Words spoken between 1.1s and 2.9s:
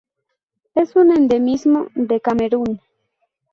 endemismo de Camerún.